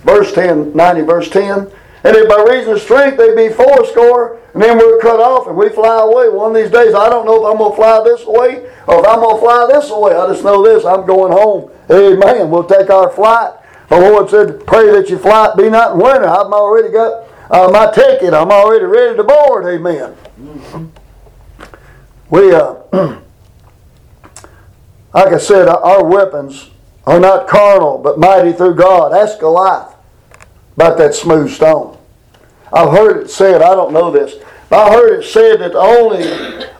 [0.03, 1.71] Verse 10, 90, verse 10.
[2.03, 5.55] And if by reason of strength they be fourscore, and then we're cut off and
[5.55, 6.29] we fly away.
[6.29, 9.01] One of these days, I don't know if I'm going to fly this way or
[9.01, 10.15] if I'm going to fly this way.
[10.15, 11.69] I just know this I'm going home.
[11.91, 12.49] Amen.
[12.49, 13.53] We'll take our flight.
[13.89, 16.25] The Lord said, Pray that your flight be not in winter.
[16.25, 18.33] I've already got uh, my ticket.
[18.33, 19.67] I'm already ready to board.
[19.67, 20.15] Amen.
[22.31, 22.77] We, uh,
[25.13, 26.71] like I said, our- weapons
[27.05, 29.13] are not carnal, but mighty through God.
[29.13, 29.93] Ask Goliath
[30.75, 31.95] about that smooth stone.
[32.73, 34.35] I've heard it said, I don't know this,
[34.71, 36.23] I heard it said that the only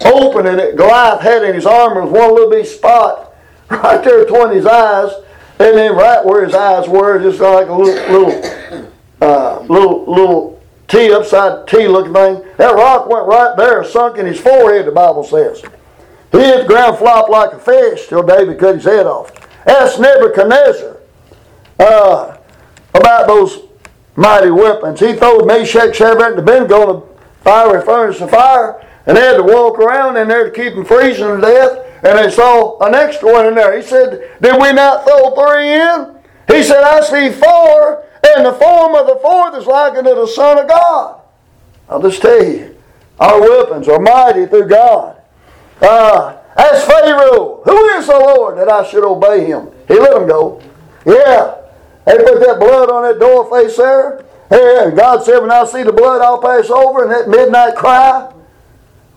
[0.05, 3.33] opening that Goliath had in his armor was one little bitty spot
[3.69, 5.11] right there between his eyes,
[5.59, 10.63] and then right where his eyes were, just like a little, little, uh, little, little
[10.87, 12.43] T upside T looking thing.
[12.57, 14.85] That rock went right there, sunk in his forehead.
[14.85, 15.61] The Bible says.
[16.31, 19.31] He hit the ground, flopped like a fish till David cut his head off.
[19.65, 20.97] Ask Nebuchadnezzar
[21.79, 22.37] uh,
[22.93, 23.59] about those
[24.15, 24.99] mighty weapons.
[24.99, 27.06] He threw Meshach, Shadrach, and Abednego
[27.47, 30.83] fiery furnace of fire, and they had to walk around in there to keep them
[30.83, 31.85] freezing to death.
[32.03, 33.75] And they saw an extra one in there.
[33.75, 36.17] He said, Did we not throw three in?
[36.47, 38.03] He said, I see four,
[38.35, 41.21] and the form of the fourth is like unto the Son of God.
[41.89, 42.75] I'll just tell you,
[43.19, 45.21] our weapons are mighty through God.
[45.81, 49.69] Uh, as Pharaoh, who is the Lord that I should obey him?
[49.87, 50.61] He let him go.
[51.05, 51.55] Yeah.
[52.05, 54.25] They put that blood on that door face there.
[54.49, 57.03] And God said, when I see the blood, I'll pass over.
[57.03, 58.31] And that midnight cry,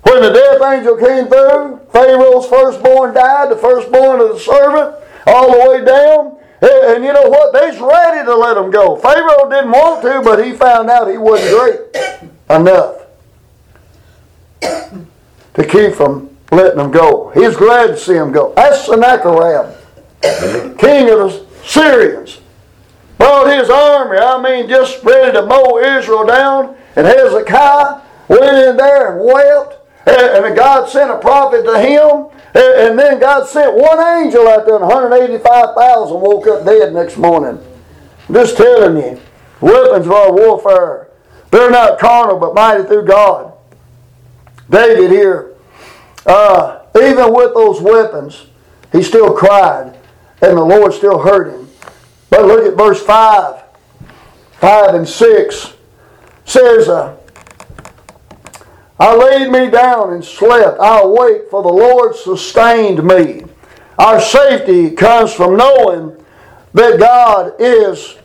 [0.03, 5.53] when the death angel came through, Pharaoh's firstborn died, the firstborn of the servant, all
[5.53, 6.37] the way down.
[6.63, 7.53] And and you know what?
[7.53, 8.97] They's ready to let him go.
[8.97, 12.97] Pharaoh didn't want to, but he found out he wasn't great enough
[15.55, 17.31] to keep from letting him go.
[17.31, 18.53] He's glad to see him go.
[18.57, 19.75] That's Sennacherib,
[20.79, 22.40] king of the Syrians.
[23.21, 26.75] Brought his army, I mean, just ready to mow Israel down.
[26.97, 29.77] And Hezekiah went in there and wept.
[30.07, 32.29] And, God sent a prophet to him.
[32.55, 37.19] And, and then God sent one angel out there, and 185,000 woke up dead next
[37.19, 37.63] morning.
[38.27, 39.21] I'm just telling you,
[39.61, 41.09] weapons of our warfare,
[41.51, 43.53] they're not carnal, but mighty through God.
[44.71, 45.55] David here,
[46.25, 48.47] uh, even with those weapons,
[48.93, 49.95] he still cried,
[50.41, 51.70] and the Lord still heard him.
[52.31, 53.63] But look at verse 5,
[54.53, 55.75] 5 and 6
[56.45, 57.17] says, uh,
[58.99, 60.79] I laid me down and slept.
[60.79, 63.45] I awake, for the Lord sustained me.
[63.99, 66.23] Our safety comes from knowing
[66.75, 68.17] that God is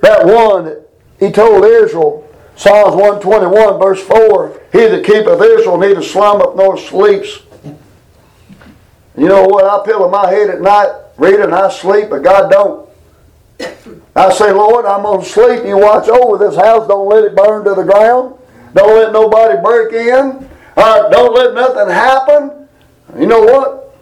[0.00, 0.78] that one
[1.20, 7.40] He told Israel, Psalms 121, verse 4, He that keepeth Israel neither slumbereth nor sleeps.
[9.16, 9.64] You know what?
[9.64, 12.85] I pillow my head at night, read and I sleep, but God don't.
[14.14, 15.64] I say, Lord, I'm going to sleep.
[15.64, 16.88] You watch over this house.
[16.88, 18.34] Don't let it burn to the ground.
[18.74, 20.48] Don't let nobody break in.
[20.76, 22.68] Uh, don't let nothing happen.
[23.18, 23.96] You know what?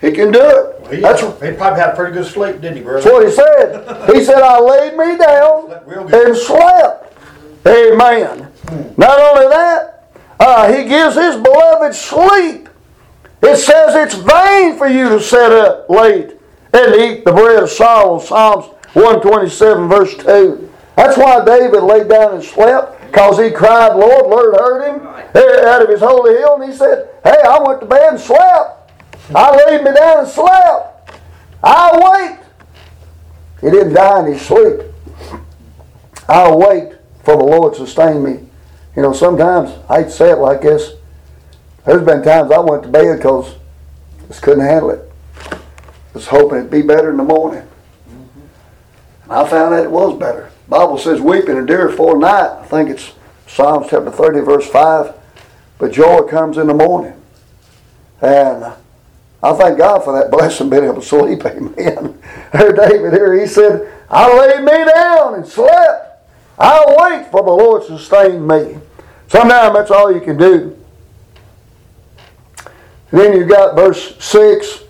[0.00, 0.94] He can do it.
[0.94, 3.00] He, That's, he probably had a pretty good sleep, didn't he, brother?
[3.00, 3.82] that's what he said.
[4.14, 6.28] He said, I laid me down Slept real good.
[6.28, 7.14] and slept.
[7.66, 8.52] Amen.
[8.96, 12.68] Not only that, uh, he gives his beloved sleep.
[13.42, 16.35] It says it's vain for you to sit up late
[16.84, 18.18] to eat the bread of sorrow.
[18.18, 20.72] Psalms 127 verse 2.
[20.96, 25.82] That's why David laid down and slept, because he cried, Lord, Lord heard him out
[25.82, 28.90] of his holy hill, and he said, Hey, I went to bed and slept.
[29.34, 31.20] I laid me down and slept.
[31.62, 32.38] I'll wait.
[33.60, 34.80] He didn't die in his sleep.
[36.28, 38.46] I'll wait for the Lord to sustain me.
[38.94, 40.92] You know, sometimes I to say it like this.
[41.84, 43.54] There's been times I went to bed because
[44.24, 45.05] I just couldn't handle it.
[46.16, 47.68] Was hoping it'd be better in the morning.
[49.24, 50.50] And I found that it was better.
[50.66, 52.58] Bible says weeping endures for a night.
[52.58, 53.12] I think it's
[53.46, 55.12] Psalms chapter 30, verse 5.
[55.76, 57.22] But joy comes in the morning.
[58.22, 58.64] And
[59.42, 61.44] I thank God for that blessing being able to sleep.
[61.44, 62.18] Amen.
[62.54, 66.26] There, David here, he said, I laid me down and slept.
[66.58, 68.78] I'll wait for the Lord to sustain me.
[69.28, 70.82] Sometimes that's all you can do.
[73.10, 74.84] And then you got verse 6.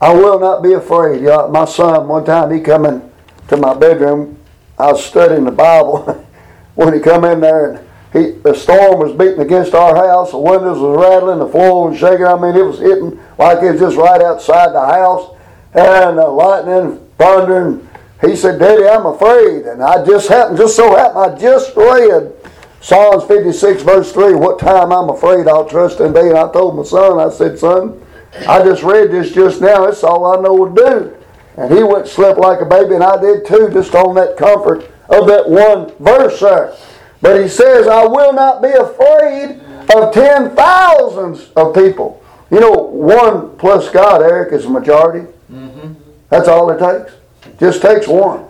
[0.00, 1.20] I will not be afraid.
[1.20, 3.10] You know, my son, one time he come in
[3.48, 4.38] to my bedroom.
[4.78, 6.26] I was studying the Bible
[6.74, 10.30] when he come in there and he, the storm was beating against our house.
[10.30, 12.26] The windows was rattling, the floor was shaking.
[12.26, 15.34] I mean, it was hitting like it was just right outside the house,
[15.74, 17.86] and uh, lightning, thundering.
[18.20, 22.32] He said, "Daddy, I'm afraid." And I just happened, just so happened, I just read
[22.80, 24.34] Psalms 56, verse 3.
[24.34, 26.20] What time I'm afraid, I'll trust in thee.
[26.20, 28.00] And I told my son, I said, "Son,
[28.48, 29.86] I just read this just now.
[29.86, 31.16] That's all I know to do."
[31.56, 34.36] And he went and slept like a baby, and I did too, just on that
[34.36, 36.74] comfort of that one verse there.
[37.22, 39.60] But he says, I will not be afraid
[39.94, 42.22] of ten thousands of people.
[42.50, 45.26] You know, one plus God, Eric, is a majority.
[45.50, 45.94] Mm-hmm.
[46.28, 47.14] That's all it takes.
[47.58, 48.46] Just takes one.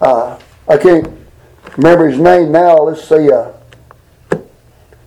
[0.00, 1.08] Uh, I can't
[1.76, 2.76] remember his name now.
[2.82, 3.32] Let's see.
[3.32, 3.52] Uh,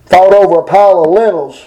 [0.06, 1.64] fought over a pile of lentils.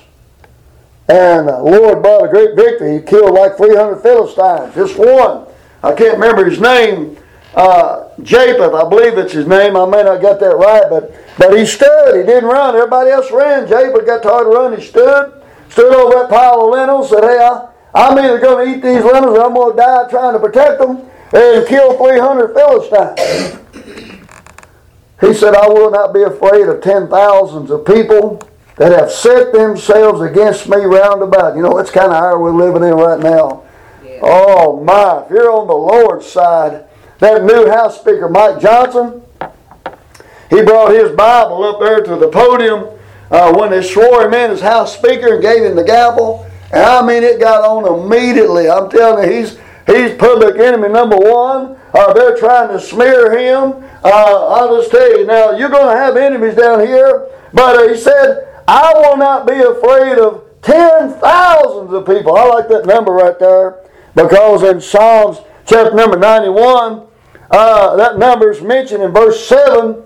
[1.12, 3.00] And the Lord brought a great victory.
[3.00, 4.74] He killed like 300 Philistines.
[4.74, 5.46] Just one.
[5.84, 7.18] I can't remember his name
[7.54, 9.76] uh, Japheth, I believe it's his name.
[9.76, 12.16] I may not get that right, but but he stood.
[12.16, 12.76] He didn't run.
[12.76, 13.68] Everybody else ran.
[13.68, 14.80] Japheth got tired of running.
[14.80, 17.10] He stood, stood over that pile of lentils.
[17.10, 20.10] Said, "Hey, I, I'm either going to eat these lentils or I'm going to die
[20.10, 23.60] trying to protect them." And kill 300 Philistines.
[25.20, 28.42] he said, "I will not be afraid of ten thousands of people."
[28.82, 31.56] That have set themselves against me round about.
[31.56, 33.62] You know, that's kind of how we're living in right now.
[34.04, 34.22] Yeah.
[34.24, 36.86] Oh my, if you're on the Lord's side,
[37.20, 39.22] that new House Speaker, Mike Johnson,
[40.50, 42.98] he brought his Bible up there to the podium
[43.30, 46.50] uh, when they swore him in as House Speaker and gave him the gavel.
[46.74, 48.68] And I mean, it got on immediately.
[48.68, 51.78] I'm telling you, he's he's public enemy number one.
[51.94, 53.88] Uh, they're trying to smear him.
[54.04, 57.28] Uh, I'll just tell you now, you're going to have enemies down here.
[57.54, 62.36] But uh, he said, I will not be afraid of ten thousands of people.
[62.36, 63.80] I like that number right there
[64.16, 67.08] because in Psalms chapter number 91,
[67.50, 70.04] uh, that number is mentioned in verse 7.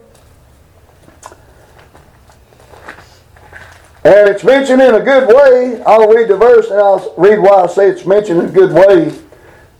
[4.03, 5.81] And it's mentioned in a good way.
[5.83, 8.71] I'll read the verse and I'll read why I say it's mentioned in a good
[8.71, 9.07] way.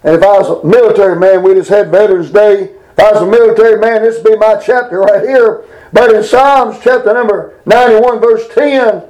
[0.04, 2.72] And if I was a military man, we just had Veterans Day.
[2.98, 5.66] If I was a military man, this would be my chapter right here.
[5.96, 9.02] But in Psalms chapter number 91, verse 10,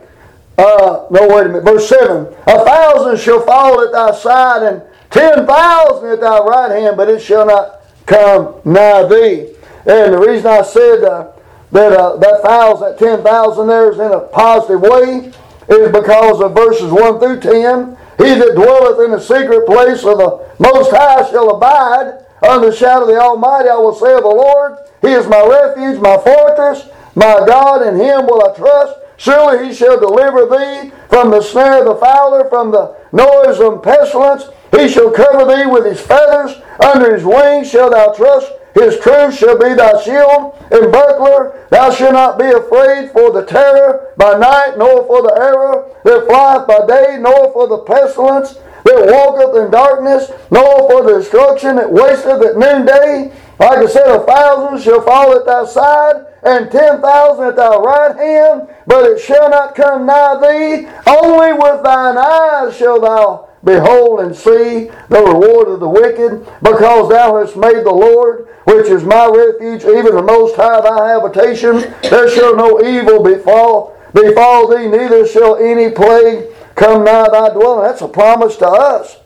[0.59, 4.83] uh, no, wait a minute, verse 7 A thousand shall fall at thy side, and
[5.09, 9.47] ten thousand at thy right hand, but it shall not come nigh thee.
[9.87, 11.31] And the reason I said uh,
[11.71, 15.33] that uh, that thousand, that ten thousand there is in a positive way
[15.67, 17.97] is because of verses one through ten.
[18.19, 22.75] He that dwelleth in the secret place of the Most High shall abide under the
[22.75, 23.69] shadow of the Almighty.
[23.69, 27.81] I will say of the Lord, He is my refuge, my fortress, my God.
[27.85, 28.99] In Him will I trust.
[29.17, 33.81] Surely He shall deliver thee from the snare of the fowler, from the noise of
[33.81, 34.45] pestilence.
[34.77, 38.51] He shall cover thee with his feathers, under his wings shalt thou trust.
[38.73, 41.65] His truth shall be thy shield and buckler.
[41.69, 46.27] Thou shalt not be afraid for the terror by night, nor for the arrow that
[46.27, 48.55] flieth by day, nor for the pestilence
[48.85, 53.33] that walketh in darkness, nor for the destruction that wasteth at noonday.
[53.59, 57.75] Like I said, a thousand shall fall at thy side, and ten thousand at thy
[57.75, 60.87] right hand, but it shall not come nigh thee.
[61.07, 67.09] Only with thine eyes shall thou Behold and see the reward of the wicked, because
[67.09, 71.91] thou hast made the Lord, which is my refuge, even the Most High thy habitation.
[72.03, 76.45] There shall no evil befall, befall thee, neither shall any plague
[76.75, 77.83] come nigh thy dwelling.
[77.87, 79.17] That's a promise to us.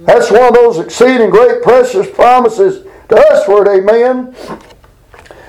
[0.00, 4.34] That's one of those exceeding great precious promises to us it, amen.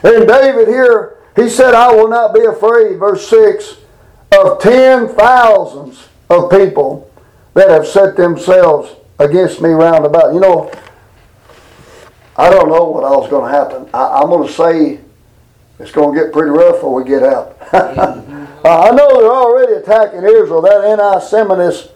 [0.03, 3.77] And David here, he said, I will not be afraid, verse 6,
[4.37, 7.09] of ten thousands of people
[7.53, 10.33] that have set themselves against me round about.
[10.33, 10.71] You know,
[12.35, 13.89] I don't know what all's going to happen.
[13.93, 14.99] I, I'm going to say
[15.79, 17.57] it's going to get pretty rough when we get out.
[18.63, 20.61] uh, I know they're already attacking Israel.
[20.61, 21.89] That anti-Semitism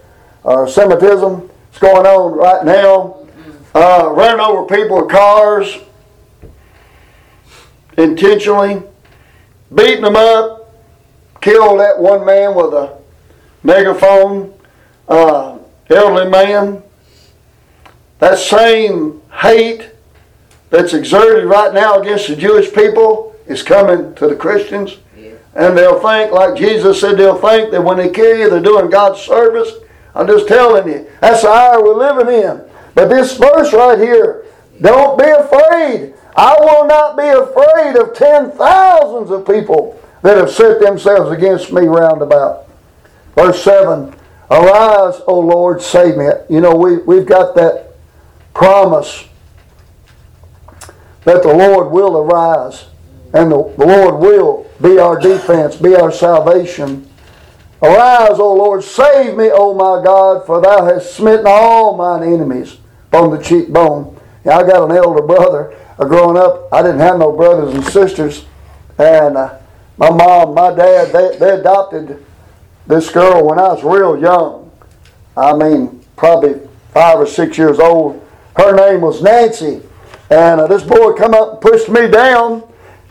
[0.43, 3.27] or Semitism is going on right now.
[3.75, 5.77] Uh, running over people with cars
[7.97, 8.81] intentionally,
[9.73, 10.73] beating them up,
[11.41, 12.97] killed that one man with a
[13.63, 14.53] megaphone,
[15.07, 15.57] uh,
[15.89, 16.81] elderly man.
[18.19, 19.91] That same hate
[20.69, 24.97] that's exerted right now against the Jewish people is coming to the Christians.
[25.55, 28.89] And they'll think, like Jesus said, they'll think that when they kill you, they're doing
[28.89, 29.71] God's service.
[30.13, 32.61] I'm just telling you, that's the hour we're living in.
[32.93, 34.45] But this verse right here,
[34.81, 36.13] don't be afraid.
[36.35, 41.71] I will not be afraid of ten thousands of people that have set themselves against
[41.71, 42.67] me round about.
[43.35, 44.13] Verse 7
[44.49, 46.27] Arise, O Lord, save me.
[46.49, 47.95] You know, we, we've got that
[48.53, 49.27] promise
[51.25, 52.85] that the Lord will arise
[53.37, 57.07] and the, Lord will be our defense, be our salvation.
[57.83, 62.77] Arise, O Lord, save me, O my God, for thou hast smitten all mine enemies
[63.09, 64.19] upon the cheekbone.
[64.43, 65.77] Now, I got an elder brother.
[65.99, 68.45] Uh, growing up, I didn't have no brothers and sisters.
[68.97, 69.59] And uh,
[69.97, 72.25] my mom, my dad, they, they adopted
[72.87, 74.71] this girl when I was real young.
[75.35, 76.59] I mean, probably
[76.91, 78.25] five or six years old.
[78.55, 79.83] Her name was Nancy.
[80.31, 82.63] And uh, this boy come up and pushed me down.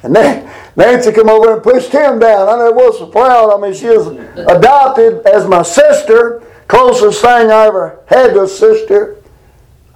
[0.07, 2.49] And then Nancy come over and pushed him down.
[2.49, 3.53] I never was so proud.
[3.53, 6.45] I mean, she was adopted as my sister.
[6.69, 9.17] Closest thing I ever had to a sister.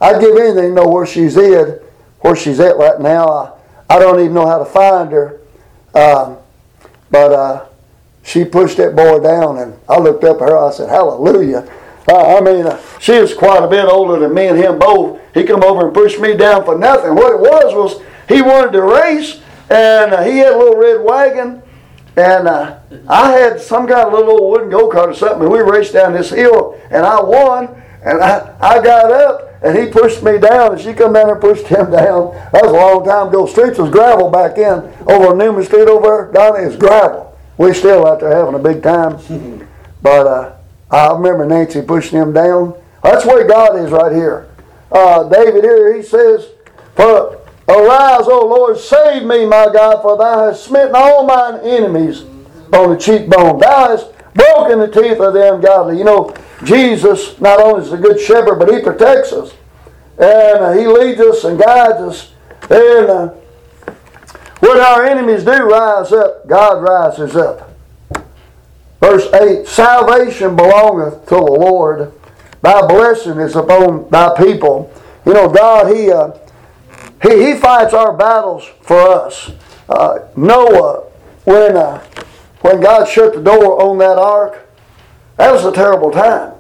[0.01, 1.83] I'd give anything to know where she's at,
[2.21, 3.29] where she's at right now.
[3.29, 3.53] I,
[3.89, 5.41] I don't even know how to find her.
[5.95, 6.39] Um,
[7.11, 7.67] but uh,
[8.25, 10.59] she pushed that boy down, and I looked up at her.
[10.59, 11.71] I said, Hallelujah.
[12.09, 15.21] Uh, I mean, uh, she was quite a bit older than me and him both.
[15.35, 17.15] He come over and pushed me down for nothing.
[17.15, 19.41] What it was was he wanted to race,
[19.71, 21.63] and uh, he had a little red wagon,
[22.17, 25.43] and uh, I had some kind of little old wooden go kart or something.
[25.43, 27.81] And we raced down this hill, and I won.
[28.03, 31.41] And I, I got up, and he pushed me down, and she come down and
[31.41, 32.35] pushed him down.
[32.53, 33.47] That was a long time ago.
[33.47, 34.93] Streets was gravel back then.
[35.07, 37.39] Over Newman Street over there, down there is gravel.
[37.59, 39.19] We still out there having a big time.
[40.03, 40.57] But uh,
[40.91, 42.75] I remember Nancy pushing him down.
[43.03, 44.49] That's where God is right here.
[44.91, 46.49] Uh, David here, he says,
[46.97, 47.39] For
[47.71, 52.23] arise, O Lord, save me, my God, for thou hast smitten all mine enemies
[52.73, 53.59] on the cheekbone.
[53.59, 55.99] Thou hast broken the teeth of the ungodly.
[55.99, 59.55] You know, Jesus not only is a good shepherd, but he protects us.
[60.19, 62.33] And uh, he leads us and guides us.
[62.71, 63.29] And uh,
[64.61, 67.71] when our enemies do rise up, God rises up.
[69.01, 72.13] Verse 8 Salvation belongeth to the Lord.
[72.63, 74.93] Thy blessing is upon thy people.
[75.25, 76.33] You know, God, He, uh,
[77.23, 79.51] he, he fights our battles for us.
[79.89, 81.05] Uh, Noah,
[81.45, 82.05] when, uh,
[82.61, 84.69] when God shut the door on that ark,
[85.37, 86.55] that was a terrible time.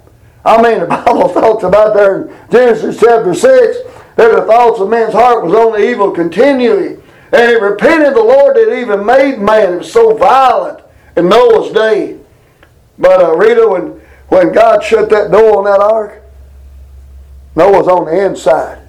[0.44, 3.78] I mean, the Bible talks about there in Genesis chapter 6
[4.16, 6.98] that the thoughts of men's heart was only evil continually.
[7.32, 9.78] And it repented the Lord that even made man.
[9.78, 10.80] Was so violent
[11.16, 12.18] in Noah's day.
[12.98, 16.22] But uh, Rita, when, when God shut that door on that ark,
[17.54, 18.80] Noah's on the inside.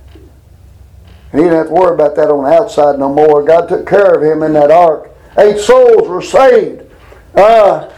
[1.32, 3.44] He didn't have to worry about that on the outside no more.
[3.44, 5.12] God took care of him in that ark.
[5.38, 6.84] Eight souls were saved.
[7.36, 7.90] Uh,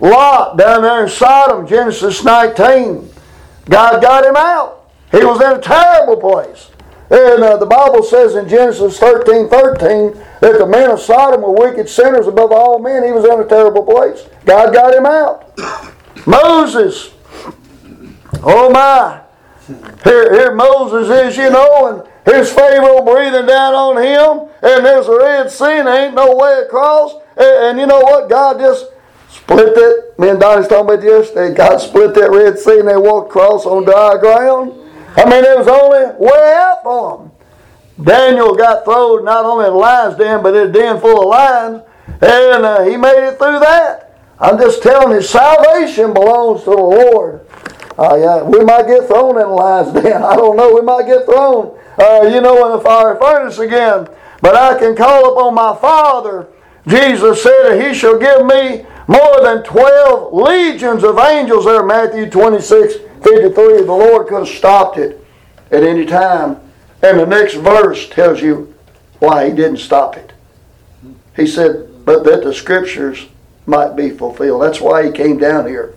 [0.00, 3.08] Lot down there in Sodom, Genesis 19,
[3.70, 4.90] God got him out.
[5.10, 6.70] He was in a terrible place.
[7.10, 11.52] And uh, the Bible says in Genesis 13 13 that the men of Sodom were
[11.52, 13.04] wicked sinners above all men.
[13.04, 14.26] He was in a terrible place.
[14.44, 15.56] God got him out.
[16.26, 17.12] Moses,
[18.42, 19.20] oh my.
[20.02, 25.08] Here, here Moses is, you know, and his Pharaoh breathing down on him, and there's
[25.08, 27.14] a Red Sea, and ain't no way across.
[27.36, 28.30] And, and you know what?
[28.30, 28.86] God just
[29.28, 30.14] split that.
[30.18, 31.30] Me and Donnie's talking about this.
[31.30, 34.72] They God split that Red Sea, and they walked across on dry ground.
[35.16, 37.30] I mean, there was only way out for them.
[38.02, 41.82] Daniel got thrown not only in lion's den, but in a den full of lions,
[42.20, 44.18] and uh, he made it through that.
[44.40, 47.46] I'm just telling you, salvation belongs to the Lord.
[47.96, 50.22] Uh, yeah, we might get thrown in the lion's den.
[50.22, 50.74] I don't know.
[50.74, 54.08] We might get thrown, uh, you know, in the fiery furnace again.
[54.40, 56.48] But I can call upon my Father.
[56.86, 62.94] Jesus said He shall give me more than 12 legions of angels there, Matthew 26,
[63.22, 63.52] 53.
[63.52, 65.24] The Lord could have stopped it
[65.70, 66.60] at any time.
[67.02, 68.74] And the next verse tells you
[69.18, 70.32] why He didn't stop it.
[71.36, 73.26] He said, but that the scriptures
[73.66, 74.62] might be fulfilled.
[74.62, 75.94] That's why He came down here.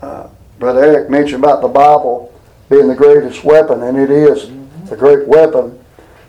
[0.00, 0.28] Uh,
[0.58, 2.32] Brother Eric mentioned about the Bible
[2.68, 4.50] being the greatest weapon, and it is
[4.92, 5.78] a great weapon.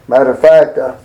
[0.07, 0.95] Matter of fact, uh,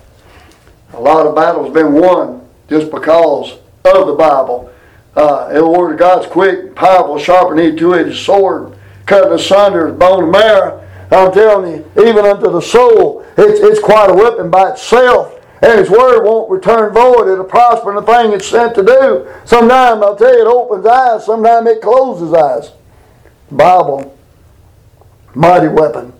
[0.93, 4.71] a lot of battles have been won just because of the Bible.
[5.15, 10.31] Uh, the Word of God's quick, powerful, sharper than two-edged sword, cutting asunder bone and
[10.31, 10.87] marrow.
[11.11, 15.37] I'm telling you, even unto the soul, it's, it's quite a weapon by itself.
[15.61, 17.27] And His Word won't return void.
[17.27, 19.27] It'll prosper in the thing it's sent to do.
[19.45, 21.25] Sometimes, I'll tell you, it opens eyes.
[21.25, 22.71] Sometimes it closes eyes.
[23.51, 24.17] Bible,
[25.35, 26.13] mighty weapon.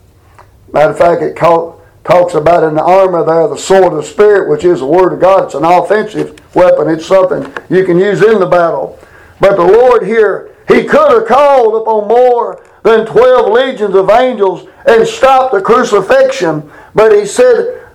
[0.74, 4.50] Matter of fact, it call, talks about in the armor there the sword of Spirit,
[4.50, 5.46] which is the Word of God.
[5.46, 6.90] It's an offensive weapon.
[6.90, 9.00] It's something you can use in the battle.
[9.40, 14.68] But the Lord here, He could have called upon more than 12 legions of angels
[14.86, 16.72] and stopped the crucifixion.
[16.96, 17.88] But He said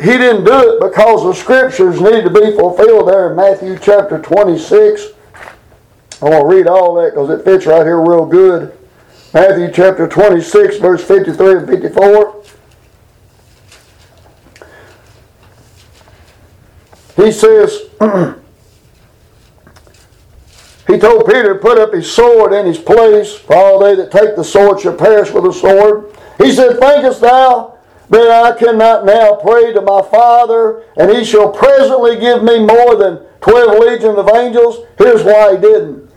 [0.00, 4.20] He didn't do it because the Scriptures need to be fulfilled there in Matthew chapter
[4.20, 5.06] 26.
[6.20, 8.77] I want to read all that because it fits right here real good.
[9.38, 12.42] Matthew chapter 26, verse 53 and 54.
[17.14, 17.82] He says,
[20.88, 24.10] He told Peter to put up his sword in his place, for all they that
[24.10, 26.16] take the sword shall perish with the sword.
[26.38, 27.78] He said, Thinkest thou
[28.10, 32.96] that I cannot now pray to my Father, and he shall presently give me more
[32.96, 34.84] than twelve legions of angels?
[34.98, 36.07] Here's why he didn't.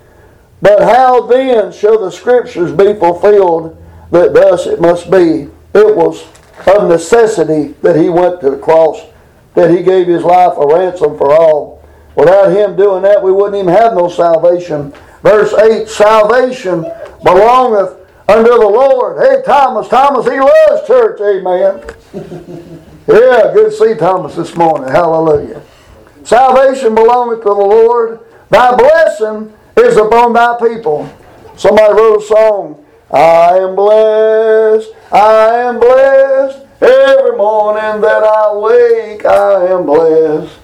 [0.62, 3.78] But how then shall the scriptures be fulfilled
[4.12, 5.50] that thus it must be?
[5.74, 6.28] It was
[6.68, 9.02] of necessity that he went to the cross,
[9.56, 11.84] that he gave his life a ransom for all.
[12.16, 14.94] Without him doing that, we wouldn't even have no salvation.
[15.24, 16.82] Verse 8 Salvation
[17.24, 17.98] belongeth
[18.28, 19.26] unto the Lord.
[19.26, 21.20] Hey, Thomas, Thomas, he loves church.
[21.22, 21.82] Amen.
[23.08, 24.90] yeah, good to see Thomas this morning.
[24.90, 25.62] Hallelujah.
[26.24, 28.20] Salvation belongeth to the Lord.
[28.50, 31.12] Thy blessing is upon thy people.
[31.56, 32.86] Somebody wrote a song.
[33.12, 36.66] I am blessed, I am blessed.
[36.82, 40.58] Every morning that I wake, I am blessed.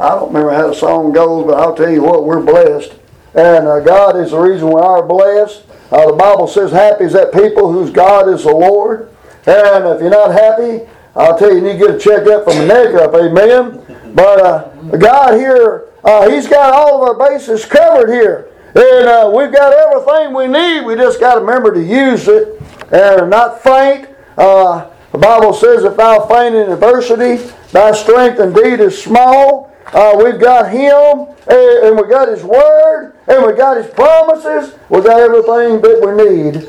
[0.00, 2.94] I don't remember how the song goes, but I'll tell you what, we're blessed.
[3.34, 5.62] And uh, God is the reason we are blessed.
[5.92, 9.10] Uh, the Bible says, Happy is that people whose God is the Lord.
[9.46, 12.56] And if you're not happy, I'll tell you, you need to get a checkup from
[12.56, 13.14] the neck up.
[13.14, 14.01] Amen.
[14.14, 18.48] But uh, God here, uh, He's got all of our bases covered here.
[18.74, 20.86] And uh, we've got everything we need.
[20.86, 22.60] We just got to remember to use it
[22.90, 24.08] and not faint.
[24.38, 27.36] Uh, the Bible says, If thou faint in adversity,
[27.70, 29.70] thy strength indeed is small.
[29.92, 34.74] Uh, we've got Him, and, and we got His Word, and we got His promises.
[34.88, 36.66] We got everything that we need.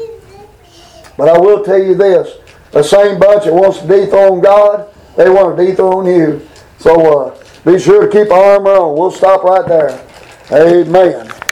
[1.16, 2.38] But I will tell you this:
[2.72, 6.46] the same bunch that wants to dethrone God, they want to dethrone you.
[6.84, 8.98] So uh, be sure to keep armor on.
[8.98, 10.06] We'll stop right there.
[10.52, 11.43] Amen.